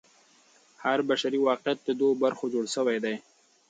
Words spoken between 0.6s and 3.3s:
هر بشري واقعیت له دوو برخو جوړ سوی دی.